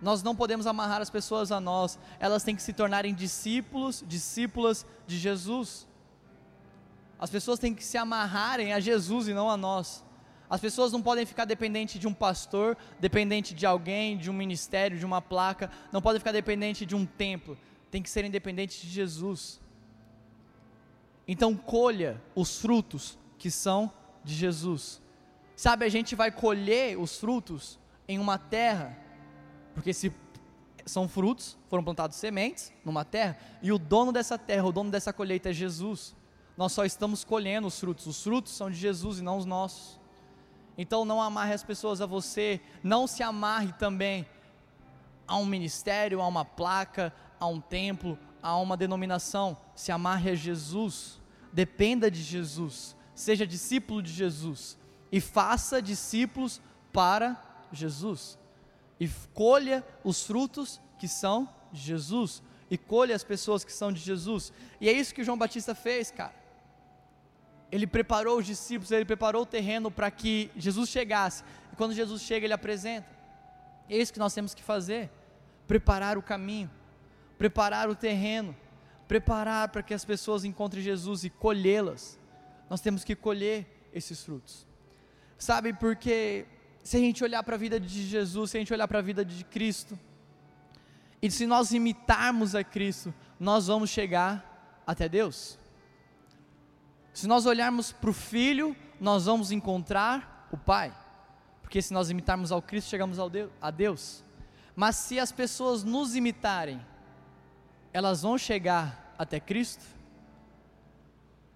[0.00, 4.86] Nós não podemos amarrar as pessoas a nós, elas têm que se tornarem discípulos, discípulas
[5.06, 5.86] de Jesus.
[7.18, 10.02] As pessoas têm que se amarrarem a Jesus e não a nós.
[10.48, 14.98] As pessoas não podem ficar dependentes de um pastor, dependente de alguém, de um ministério,
[14.98, 17.56] de uma placa, não podem ficar dependentes de um templo,
[17.90, 19.60] tem que ser independentes de Jesus.
[21.28, 23.92] Então colha os frutos que são
[24.24, 25.00] de Jesus.
[25.54, 28.98] Sabe, a gente vai colher os frutos em uma terra,
[29.80, 30.12] porque se
[30.84, 35.10] são frutos, foram plantados sementes numa terra, e o dono dessa terra, o dono dessa
[35.10, 36.14] colheita é Jesus.
[36.54, 39.98] Nós só estamos colhendo os frutos, os frutos são de Jesus e não os nossos.
[40.76, 44.26] Então não amarre as pessoas a você, não se amarre também
[45.26, 49.56] a um ministério, a uma placa, a um templo, a uma denominação.
[49.74, 51.18] Se amarre a Jesus,
[51.50, 54.76] dependa de Jesus, seja discípulo de Jesus
[55.10, 56.60] e faça discípulos
[56.92, 58.38] para Jesus.
[59.00, 63.98] E colha os frutos que são de Jesus e colha as pessoas que são de
[63.98, 64.52] Jesus.
[64.80, 66.40] E é isso que João Batista fez, cara
[67.70, 71.44] ele preparou os discípulos, ele preparou o terreno para que Jesus chegasse.
[71.72, 73.08] E quando Jesus chega, ele apresenta.
[73.88, 75.10] É isso que nós temos que fazer:
[75.66, 76.70] preparar o caminho,
[77.38, 78.56] preparar o terreno,
[79.06, 82.18] preparar para que as pessoas encontrem Jesus e colhê-las.
[82.68, 84.66] Nós temos que colher esses frutos.
[85.38, 86.46] Sabe, porque
[86.82, 89.02] se a gente olhar para a vida de Jesus, se a gente olhar para a
[89.02, 89.98] vida de Cristo,
[91.22, 95.58] e se nós imitarmos a Cristo, nós vamos chegar até Deus.
[97.12, 100.94] Se nós olharmos para o Filho, nós vamos encontrar o Pai.
[101.60, 104.24] Porque se nós imitarmos ao Cristo, chegamos ao Deus, a Deus.
[104.74, 106.80] Mas se as pessoas nos imitarem,
[107.92, 109.84] elas vão chegar até Cristo?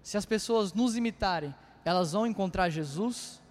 [0.03, 3.41] Se as pessoas nos imitarem, elas vão encontrar Jesus?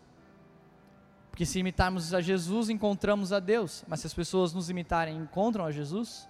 [1.35, 3.85] Porque se imitarmos a Jesus, encontramos a Deus.
[3.88, 6.29] Mas se as pessoas nos imitarem, encontram a Jesus?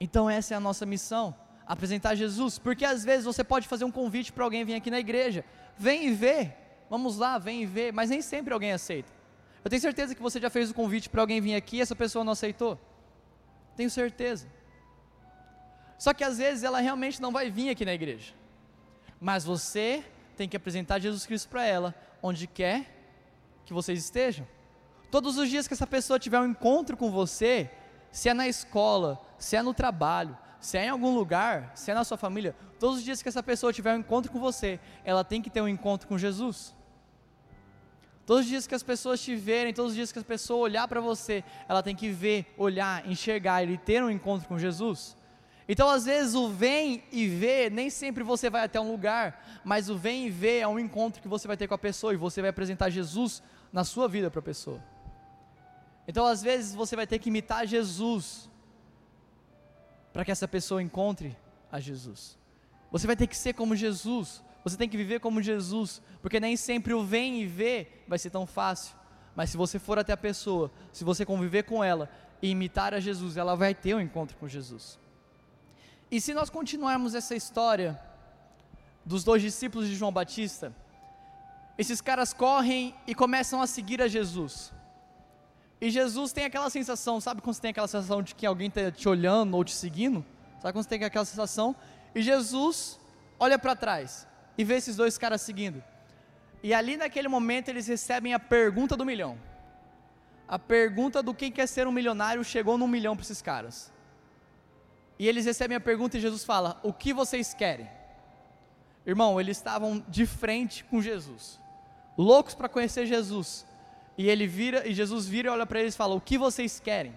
[0.00, 1.32] Então essa é a nossa missão
[1.64, 4.98] apresentar Jesus, porque às vezes você pode fazer um convite para alguém vir aqui na
[4.98, 5.44] igreja,
[5.78, 6.52] vem e vê,
[6.90, 9.12] vamos lá, vem e vê, mas nem sempre alguém aceita.
[9.64, 11.94] Eu tenho certeza que você já fez o convite para alguém vir aqui e essa
[11.94, 12.76] pessoa não aceitou.
[13.76, 14.48] Tenho certeza.
[15.96, 18.34] Só que às vezes ela realmente não vai vir aqui na igreja.
[19.20, 20.02] Mas você
[20.36, 22.95] tem que apresentar Jesus Cristo para ela, onde quer
[23.66, 24.46] que vocês estejam.
[25.10, 27.70] Todos os dias que essa pessoa tiver um encontro com você,
[28.10, 31.94] se é na escola, se é no trabalho, se é em algum lugar, se é
[31.94, 35.22] na sua família, todos os dias que essa pessoa tiver um encontro com você, ela
[35.22, 36.74] tem que ter um encontro com Jesus.
[38.24, 40.88] Todos os dias que as pessoas te verem, todos os dias que a pessoa olhar
[40.88, 45.16] para você, ela tem que ver, olhar, enxergar e ter um encontro com Jesus.
[45.68, 49.88] Então, às vezes, o vem e vê, nem sempre você vai até um lugar, mas
[49.88, 52.16] o vem e vê é um encontro que você vai ter com a pessoa e
[52.16, 53.42] você vai apresentar Jesus
[53.76, 54.82] na sua vida para a pessoa.
[56.08, 58.48] Então, às vezes, você vai ter que imitar Jesus
[60.14, 61.36] para que essa pessoa encontre
[61.70, 62.38] a Jesus.
[62.90, 66.56] Você vai ter que ser como Jesus, você tem que viver como Jesus, porque nem
[66.56, 68.96] sempre o vem e vê vai ser tão fácil.
[69.34, 72.08] Mas se você for até a pessoa, se você conviver com ela
[72.40, 74.98] e imitar a Jesus, ela vai ter um encontro com Jesus.
[76.10, 78.00] E se nós continuarmos essa história
[79.04, 80.74] dos dois discípulos de João Batista,
[81.78, 84.72] esses caras correm e começam a seguir a Jesus.
[85.80, 88.90] E Jesus tem aquela sensação, sabe quando você tem aquela sensação de que alguém está
[88.90, 90.24] te olhando ou te seguindo?
[90.60, 91.76] Sabe quando você tem aquela sensação?
[92.14, 92.98] E Jesus
[93.38, 95.84] olha para trás e vê esses dois caras seguindo.
[96.62, 99.38] E ali naquele momento eles recebem a pergunta do milhão.
[100.48, 103.92] A pergunta do quem quer ser um milionário chegou num milhão para esses caras.
[105.18, 107.88] E eles recebem a pergunta e Jesus fala: O que vocês querem?
[109.04, 111.60] Irmão, eles estavam de frente com Jesus,
[112.16, 113.66] loucos para conhecer Jesus.
[114.18, 116.80] E ele vira, e Jesus vira e olha para eles e fala: "O que vocês
[116.80, 117.14] querem?"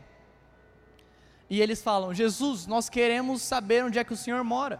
[1.49, 4.79] E eles falam: "Jesus, nós queremos saber onde é que o Senhor mora."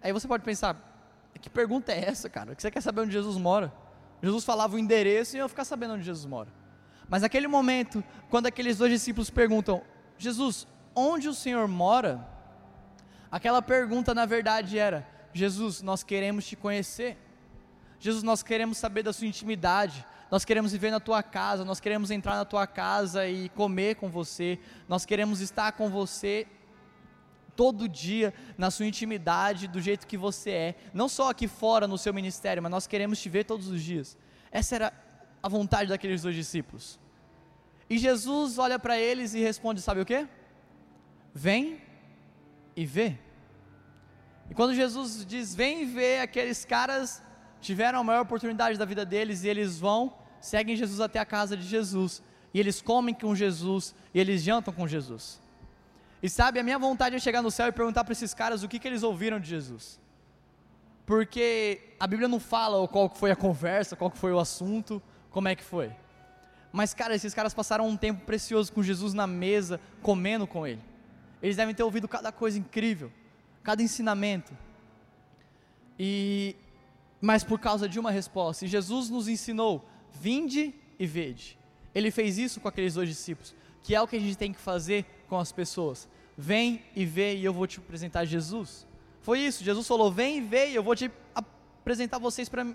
[0.00, 0.76] Aí você pode pensar:
[1.40, 2.54] "Que pergunta é essa, cara?
[2.54, 3.72] Que você quer saber onde Jesus mora?"
[4.22, 6.48] Jesus falava o endereço e eu ficar sabendo onde Jesus mora.
[7.08, 9.82] Mas naquele momento, quando aqueles dois discípulos perguntam:
[10.16, 12.26] "Jesus, onde o Senhor mora?"
[13.30, 17.18] Aquela pergunta na verdade era: "Jesus, nós queremos te conhecer."
[18.04, 22.10] Jesus, nós queremos saber da sua intimidade, nós queremos viver na tua casa, nós queremos
[22.10, 26.46] entrar na tua casa e comer com você, nós queremos estar com você
[27.56, 31.96] todo dia na sua intimidade, do jeito que você é, não só aqui fora no
[31.96, 34.18] seu ministério, mas nós queremos te ver todos os dias.
[34.50, 34.92] Essa era
[35.42, 36.98] a vontade daqueles dois discípulos.
[37.88, 40.26] E Jesus olha para eles e responde: Sabe o que?
[41.34, 41.82] vem
[42.76, 43.18] e vê.
[44.48, 47.22] E quando Jesus diz, vem e vê, aqueles caras
[47.64, 51.56] tiveram a maior oportunidade da vida deles e eles vão, seguem Jesus até a casa
[51.56, 52.22] de Jesus.
[52.52, 55.40] E eles comem com Jesus e eles jantam com Jesus.
[56.22, 58.68] E sabe, a minha vontade é chegar no céu e perguntar para esses caras o
[58.68, 59.98] que, que eles ouviram de Jesus.
[61.04, 65.54] Porque a Bíblia não fala qual foi a conversa, qual foi o assunto, como é
[65.54, 65.90] que foi.
[66.72, 70.80] Mas, cara, esses caras passaram um tempo precioso com Jesus na mesa, comendo com ele.
[71.42, 73.12] Eles devem ter ouvido cada coisa incrível,
[73.62, 74.56] cada ensinamento.
[75.98, 76.56] E
[77.24, 78.66] mas por causa de uma resposta.
[78.66, 79.82] E Jesus nos ensinou:
[80.12, 81.58] vinde e vede.
[81.94, 84.60] Ele fez isso com aqueles dois discípulos, que é o que a gente tem que
[84.60, 86.06] fazer com as pessoas.
[86.36, 88.86] Vem e vê e eu vou te apresentar Jesus.
[89.22, 92.66] Foi isso, Jesus falou: "Vem e vê e eu vou te apresentar vocês para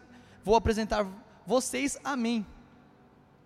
[0.44, 1.06] vou apresentar
[1.46, 2.44] vocês a mim".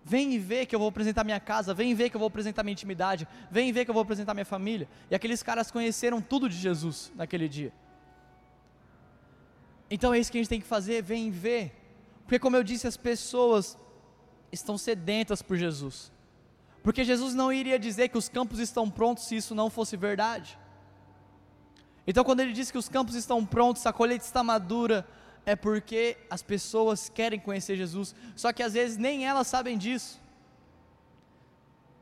[0.02, 2.28] Vem e vê que eu vou apresentar minha casa, vem e vê que eu vou
[2.28, 4.88] apresentar minha intimidade, vem e vê que eu vou apresentar minha família.
[5.10, 7.72] E aqueles caras conheceram tudo de Jesus naquele dia.
[9.90, 11.72] Então é isso que a gente tem que fazer, vem ver.
[12.22, 13.76] Porque, como eu disse, as pessoas
[14.50, 16.10] estão sedentas por Jesus.
[16.82, 20.58] Porque Jesus não iria dizer que os campos estão prontos se isso não fosse verdade.
[22.06, 25.06] Então, quando ele diz que os campos estão prontos, a colheita está madura,
[25.46, 30.20] é porque as pessoas querem conhecer Jesus, só que às vezes nem elas sabem disso.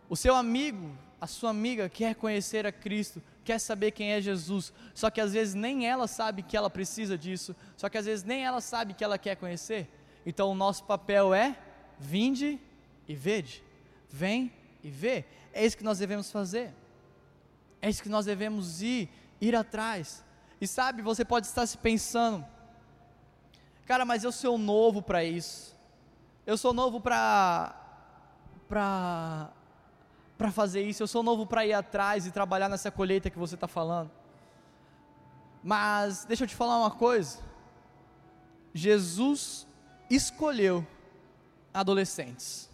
[0.08, 0.90] O seu amigo,
[1.22, 5.32] a sua amiga quer conhecer a Cristo, quer saber quem é Jesus, só que às
[5.32, 8.92] vezes nem ela sabe que ela precisa disso, só que às vezes nem ela sabe
[8.92, 9.88] que ela quer conhecer.
[10.26, 11.56] Então o nosso papel é
[11.96, 12.58] vinde
[13.06, 13.62] e vede,
[14.10, 15.24] vem e vê.
[15.52, 16.74] É isso que nós devemos fazer.
[17.80, 19.08] É isso que nós devemos ir,
[19.40, 20.24] ir atrás.
[20.60, 22.44] E sabe, você pode estar se pensando,
[23.86, 25.78] cara, mas eu sou novo para isso.
[26.44, 27.78] Eu sou novo para
[28.68, 29.52] para
[30.36, 33.54] para fazer isso, eu sou novo para ir atrás e trabalhar nessa colheita que você
[33.54, 34.10] está falando.
[35.62, 37.38] Mas deixa eu te falar uma coisa.
[38.74, 39.66] Jesus
[40.10, 40.86] escolheu
[41.72, 42.68] adolescentes,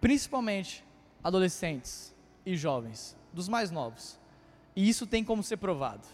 [0.00, 0.84] principalmente
[1.22, 2.14] adolescentes
[2.44, 4.18] e jovens, dos mais novos,
[4.74, 6.06] e isso tem como ser provado.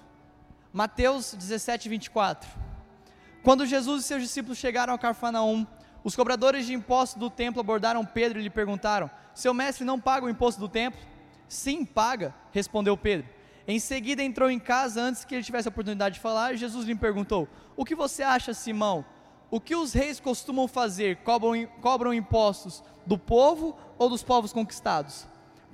[0.73, 2.51] Mateus 17, 24.
[3.43, 5.67] Quando Jesus e seus discípulos chegaram a Carfanaum,
[6.05, 10.27] os cobradores de impostos do templo abordaram Pedro e lhe perguntaram: Seu mestre não paga
[10.27, 11.01] o imposto do templo?
[11.49, 13.27] Sim, paga, respondeu Pedro.
[13.67, 16.87] Em seguida entrou em casa antes que ele tivesse a oportunidade de falar, e Jesus
[16.87, 19.03] lhe perguntou: O que você acha, Simão?
[19.51, 21.17] O que os reis costumam fazer?
[21.19, 25.27] Cobram, cobram impostos do povo ou dos povos conquistados?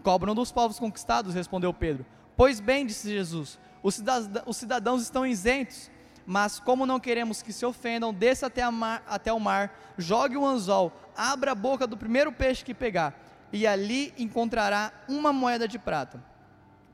[0.04, 2.06] Cobram dos povos conquistados, respondeu Pedro.
[2.36, 5.90] Pois bem, disse Jesus, os cidadãos estão isentos
[6.30, 10.46] mas como não queremos que se ofendam, desça até, mar, até o mar, jogue o
[10.46, 13.20] anzol, abra a boca do primeiro peixe que pegar,
[13.52, 16.22] e ali encontrará uma moeda de prata.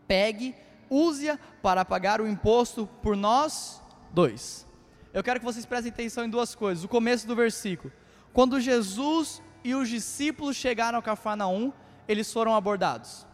[0.09, 0.55] Pegue,
[0.89, 4.67] use-a para pagar o imposto por nós dois.
[5.13, 6.83] Eu quero que vocês prestem atenção em duas coisas.
[6.83, 7.93] O começo do versículo.
[8.33, 11.75] Quando Jesus e os discípulos chegaram a Cafarnaum,
[12.09, 13.27] eles foram abordados.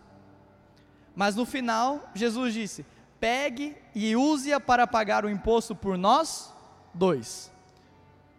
[1.14, 2.84] Mas no final, Jesus disse:
[3.22, 6.52] pegue e use-a para pagar o imposto por nós
[6.92, 7.52] dois.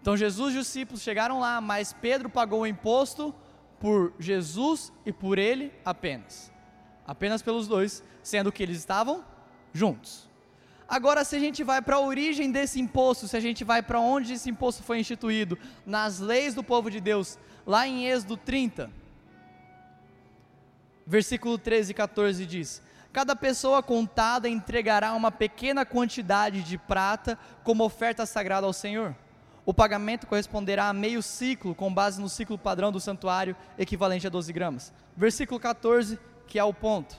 [0.01, 3.33] Então Jesus e os discípulos chegaram lá, mas Pedro pagou o imposto
[3.79, 6.51] por Jesus e por ele apenas.
[7.07, 9.23] Apenas pelos dois, sendo que eles estavam
[9.71, 10.29] juntos.
[10.85, 14.01] Agora, se a gente vai para a origem desse imposto, se a gente vai para
[14.01, 18.91] onde esse imposto foi instituído, nas leis do povo de Deus, lá em Êxodo 30,
[21.07, 22.81] versículo 13 e 14 diz:
[23.13, 29.15] Cada pessoa contada entregará uma pequena quantidade de prata como oferta sagrada ao Senhor.
[29.63, 34.31] O pagamento corresponderá a meio ciclo, com base no ciclo padrão do santuário, equivalente a
[34.31, 34.91] 12 gramas.
[35.15, 37.15] Versículo 14, que é o ponto.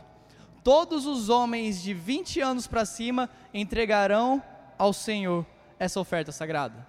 [0.64, 4.42] Todos os homens de 20 anos para cima entregarão
[4.76, 5.46] ao Senhor
[5.78, 6.88] essa oferta sagrada.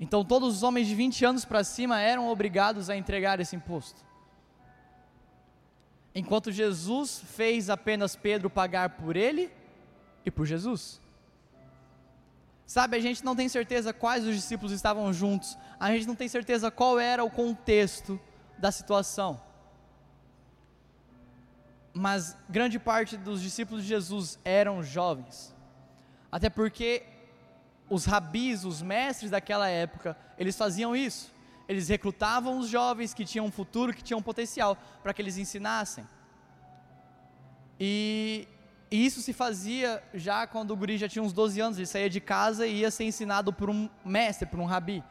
[0.00, 4.07] Então, todos os homens de 20 anos para cima eram obrigados a entregar esse imposto.
[6.18, 9.52] Enquanto Jesus fez apenas Pedro pagar por ele
[10.26, 11.00] e por Jesus.
[12.66, 16.26] Sabe, a gente não tem certeza quais os discípulos estavam juntos, a gente não tem
[16.26, 18.18] certeza qual era o contexto
[18.58, 19.40] da situação.
[21.94, 25.54] Mas grande parte dos discípulos de Jesus eram jovens.
[26.32, 27.04] Até porque
[27.88, 31.32] os rabis, os mestres daquela época, eles faziam isso
[31.68, 35.36] eles recrutavam os jovens que tinham um futuro, que tinham um potencial, para que eles
[35.36, 36.04] ensinassem.
[37.78, 38.48] E,
[38.90, 42.08] e, isso se fazia já quando o guri já tinha uns 12 anos, ele saía
[42.08, 45.04] de casa e ia ser ensinado por um mestre, por um rabi.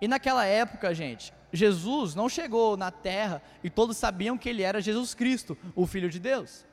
[0.00, 4.82] E naquela época, gente, Jesus não chegou na terra e todos sabiam que ele era
[4.82, 6.66] Jesus Cristo, o Filho de Deus.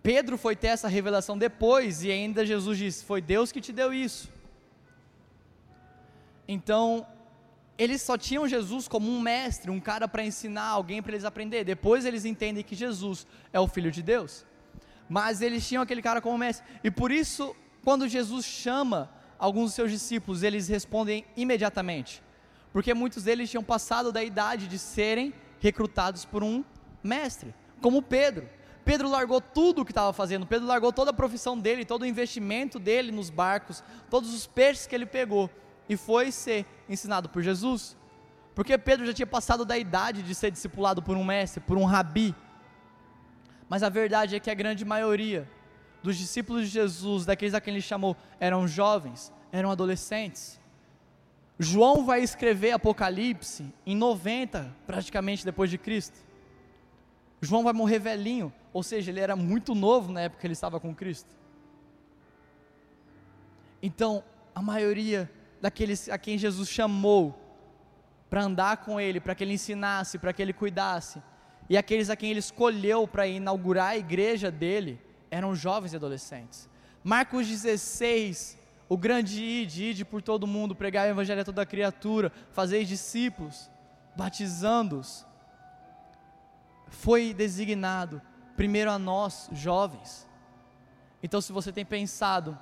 [0.00, 3.92] Pedro foi ter essa revelação depois e ainda Jesus disse: Foi Deus que te deu
[3.92, 4.30] isso.
[6.46, 7.04] Então,
[7.78, 11.64] eles só tinham Jesus como um mestre, um cara para ensinar alguém para eles aprender.
[11.64, 14.46] Depois eles entendem que Jesus é o Filho de Deus.
[15.08, 16.66] Mas eles tinham aquele cara como mestre.
[16.82, 17.54] E por isso,
[17.84, 22.22] quando Jesus chama alguns dos seus discípulos, eles respondem imediatamente.
[22.72, 26.64] Porque muitos deles tinham passado da idade de serem recrutados por um
[27.02, 28.48] mestre, como Pedro.
[28.84, 32.06] Pedro largou tudo o que estava fazendo, Pedro largou toda a profissão dele, todo o
[32.06, 35.50] investimento dele nos barcos, todos os peixes que ele pegou
[35.88, 37.96] e foi ser ensinado por Jesus.
[38.54, 41.84] Porque Pedro já tinha passado da idade de ser discipulado por um mestre, por um
[41.84, 42.34] rabi.
[43.68, 45.48] Mas a verdade é que a grande maioria
[46.02, 50.58] dos discípulos de Jesus, daqueles a quem ele chamou, eram jovens, eram adolescentes.
[51.58, 56.18] João vai escrever Apocalipse em 90, praticamente depois de Cristo.
[57.40, 60.78] João vai morrer velhinho, ou seja, ele era muito novo na época que ele estava
[60.78, 61.34] com Cristo.
[63.82, 64.22] Então,
[64.54, 65.30] a maioria
[65.60, 67.42] daqueles a quem Jesus chamou
[68.28, 71.22] para andar com ele, para que ele ensinasse, para que ele cuidasse,
[71.68, 75.00] e aqueles a quem ele escolheu para inaugurar a igreja dele,
[75.30, 76.68] eram jovens e adolescentes.
[77.02, 82.32] Marcos 16, o grande ide, ide por todo mundo, pregar o evangelho a toda criatura,
[82.50, 83.70] fazer discípulos,
[84.16, 85.26] batizando-os,
[86.88, 88.22] foi designado
[88.56, 90.26] primeiro a nós, jovens.
[91.22, 92.58] Então, se você tem pensado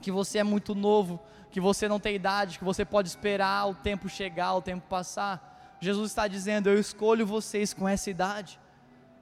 [0.00, 1.20] que você é muito novo,
[1.50, 5.76] que você não tem idade, que você pode esperar o tempo chegar, o tempo passar.
[5.80, 8.58] Jesus está dizendo: Eu escolho vocês com essa idade.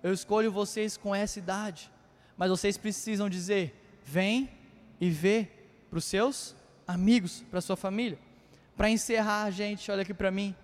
[0.02, 1.90] Eu escolho vocês com essa idade.
[2.36, 4.50] Mas vocês precisam dizer: Vem
[5.00, 5.48] e vê
[5.90, 6.54] para os seus
[6.86, 8.18] amigos, para sua família.
[8.76, 10.54] Para encerrar, gente, olha aqui para mim.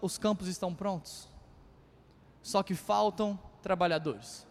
[0.00, 1.28] os campos estão prontos.
[2.42, 4.46] Só que faltam trabalhadores.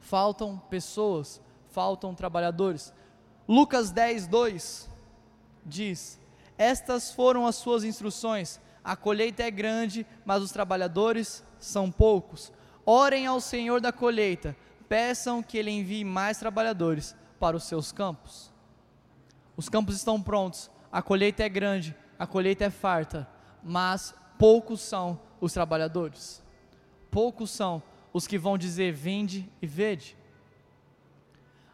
[0.00, 1.40] Faltam pessoas,
[1.70, 2.92] faltam trabalhadores.
[3.50, 4.88] Lucas 10, 2
[5.66, 6.20] diz:
[6.56, 8.60] Estas foram as suas instruções.
[8.84, 12.52] A colheita é grande, mas os trabalhadores são poucos.
[12.86, 14.56] Orem ao Senhor da colheita,
[14.88, 18.52] peçam que Ele envie mais trabalhadores para os seus campos.
[19.56, 23.28] Os campos estão prontos, a colheita é grande, a colheita é farta,
[23.64, 26.40] mas poucos são os trabalhadores.
[27.10, 27.82] Poucos são
[28.12, 30.16] os que vão dizer: Vinde e vede.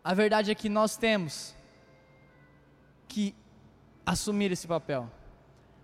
[0.02, 1.54] A verdade é que nós temos
[3.16, 3.34] que
[4.04, 5.10] assumir esse papel.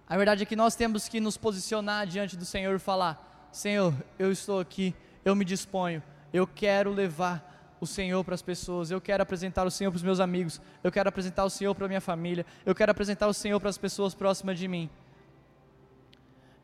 [0.07, 3.95] A verdade é que nós temos que nos posicionar diante do Senhor e falar: Senhor,
[4.19, 9.01] eu estou aqui, eu me disponho, eu quero levar o Senhor para as pessoas, eu
[9.01, 11.89] quero apresentar o Senhor para os meus amigos, eu quero apresentar o Senhor para a
[11.89, 14.91] minha família, eu quero apresentar o Senhor para as pessoas próximas de mim.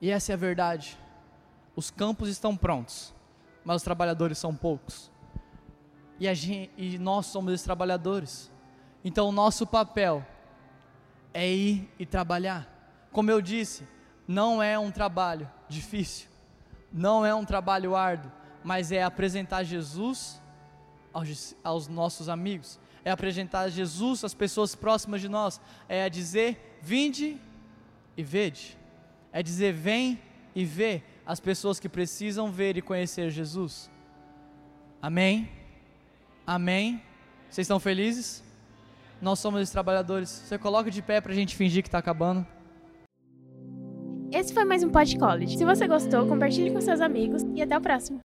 [0.03, 0.99] E essa é a verdade.
[1.75, 3.15] Os campos estão prontos,
[3.65, 5.11] mas os trabalhadores são poucos.
[6.21, 8.53] E, gente, e nós somos esses trabalhadores.
[9.03, 10.27] Então, o nosso papel
[11.33, 12.67] é ir e trabalhar.
[13.13, 13.87] Como eu disse,
[14.27, 16.29] não é um trabalho difícil,
[16.93, 18.31] não é um trabalho árduo,
[18.63, 20.41] mas é apresentar Jesus
[21.13, 27.39] aos, aos nossos amigos, é apresentar Jesus às pessoas próximas de nós, é dizer: vinde
[28.17, 28.77] e vede,
[29.33, 30.21] é dizer: vem
[30.55, 33.91] e vê as pessoas que precisam ver e conhecer Jesus.
[35.01, 35.49] Amém?
[36.47, 37.03] Amém?
[37.49, 38.43] Vocês estão felizes?
[39.21, 40.29] Nós somos os trabalhadores.
[40.31, 42.47] Você coloca de pé para a gente fingir que está acabando.
[44.31, 45.57] Esse foi mais um Pod College.
[45.57, 48.21] Se você gostou, compartilhe com seus amigos e até o próximo.